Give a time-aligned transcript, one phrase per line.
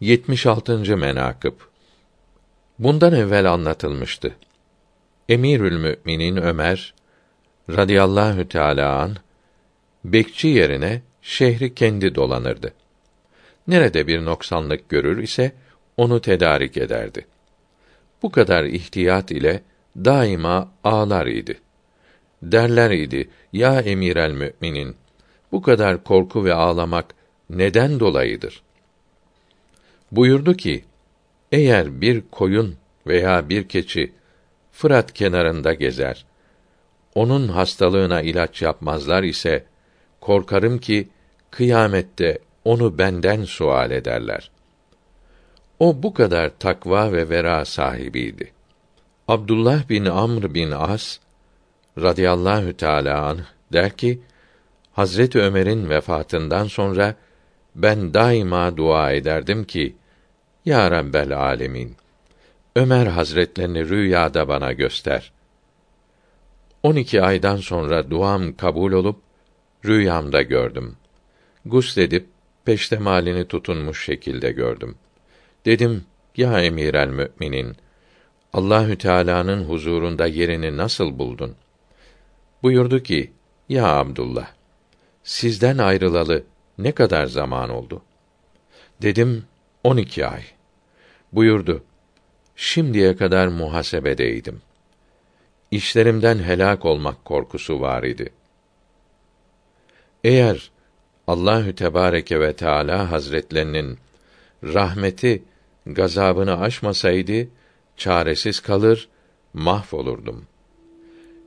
[0.00, 0.96] 76.
[0.96, 1.52] menakıb
[2.78, 4.34] Bundan evvel anlatılmıştı.
[5.28, 6.94] Emirül Müminin Ömer
[7.70, 9.16] radıyallahu teala an
[10.04, 12.74] bekçi yerine şehri kendi dolanırdı.
[13.68, 15.52] Nerede bir noksanlık görür ise
[15.96, 17.26] onu tedarik ederdi.
[18.22, 19.62] Bu kadar ihtiyat ile
[19.96, 21.60] daima ağlar idi.
[22.42, 24.96] Derler idi, ya emir müminin,
[25.52, 27.14] bu kadar korku ve ağlamak
[27.50, 28.62] neden dolayıdır?
[30.12, 30.84] Buyurdu ki,
[31.52, 34.12] eğer bir koyun veya bir keçi
[34.72, 36.26] Fırat kenarında gezer,
[37.14, 39.64] onun hastalığına ilaç yapmazlar ise,
[40.20, 41.08] korkarım ki,
[41.50, 44.50] kıyamette onu benden sual ederler.
[45.78, 48.52] O bu kadar takva ve vera sahibiydi.
[49.28, 51.18] Abdullah bin Amr bin As
[51.98, 53.40] radıyallahu teala anh
[53.72, 54.20] der ki
[54.92, 57.14] Hazreti Ömer'in vefatından sonra
[57.74, 59.96] ben daima dua ederdim ki
[60.64, 61.96] Ya Rabbel alemin
[62.76, 65.32] Ömer Hazretlerini rüyada bana göster.
[66.82, 69.20] 12 aydan sonra duam kabul olup
[69.84, 70.96] rüyamda gördüm.
[71.64, 72.26] Gusledip
[72.64, 74.96] peştemalini tutunmuş şekilde gördüm.
[75.64, 76.04] Dedim,
[76.36, 77.76] ya emir el müminin,
[78.52, 81.54] Allahü Teala'nın huzurunda yerini nasıl buldun?
[82.62, 83.32] Buyurdu ki,
[83.68, 84.48] ya Abdullah,
[85.24, 86.44] sizden ayrılalı
[86.78, 88.02] ne kadar zaman oldu?
[89.02, 89.44] Dedim,
[89.84, 90.42] on iki ay.
[91.32, 91.84] Buyurdu,
[92.56, 94.60] şimdiye kadar muhasebedeydim.
[95.70, 98.32] İşlerimden helak olmak korkusu var idi.
[100.24, 100.70] Eğer
[101.26, 103.98] Allahü Tebareke ve Teala Hazretlerinin
[104.64, 105.42] rahmeti
[105.86, 107.48] gazabını aşmasaydı
[107.96, 109.08] çaresiz kalır,
[109.54, 110.46] mahvolurdum.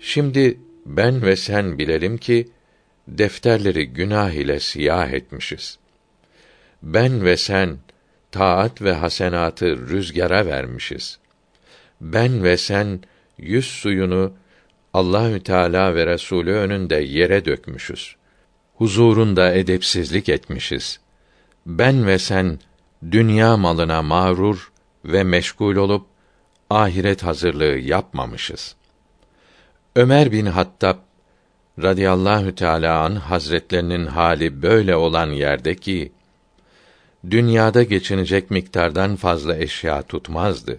[0.00, 2.48] Şimdi ben ve sen bilelim ki
[3.08, 5.78] defterleri günah ile siyah etmişiz.
[6.82, 7.78] Ben ve sen
[8.32, 11.18] taat ve hasenatı rüzgara vermişiz.
[12.00, 13.00] Ben ve sen
[13.38, 14.32] yüz suyunu
[14.94, 18.16] Allahü Teala ve Resulü önünde yere dökmüşüz.
[18.74, 21.00] Huzurunda edepsizlik etmişiz.
[21.66, 22.58] Ben ve sen
[23.10, 24.72] dünya malına mağrur
[25.04, 26.06] ve meşgul olup
[26.70, 28.76] ahiret hazırlığı yapmamışız.
[29.96, 30.96] Ömer bin Hattab
[31.82, 36.12] radıyallahu teala an hazretlerinin hali böyle olan yerde ki
[37.30, 40.78] dünyada geçinecek miktardan fazla eşya tutmazdı.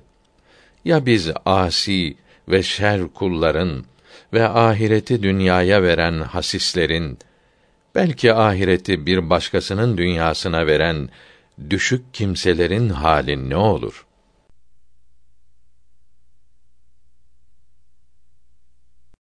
[0.86, 2.16] Ya biz asi
[2.50, 3.86] ve şer kulların
[4.34, 7.20] ve ahireti dünyaya veren hasislerin
[7.96, 11.10] belki ahireti bir başkasının dünyasına veren
[11.70, 14.06] düşük kimselerin hali ne olur?'